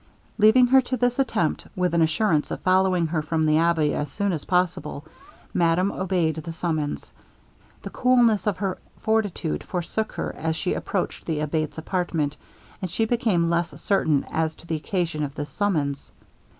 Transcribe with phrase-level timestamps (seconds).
[0.39, 4.11] Leaving her to this attempt, with an assurance of following her from the abbey as
[4.11, 5.05] soon as possible,
[5.53, 7.13] madame obeyed the summons.
[7.83, 12.35] The coolness of her fortitude forsook her as she approached the Abate's apartment,
[12.81, 16.11] and she became less certain as to the occasion of this summons.